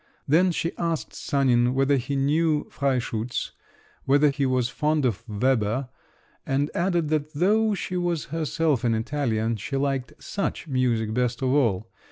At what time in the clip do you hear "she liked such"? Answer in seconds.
9.57-10.67